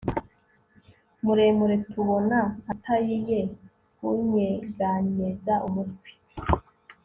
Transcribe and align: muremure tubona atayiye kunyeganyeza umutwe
muremure 1.23 1.75
tubona 1.91 2.39
atayiye 2.71 3.39
kunyeganyeza 3.95 5.53
umutwe 5.67 6.09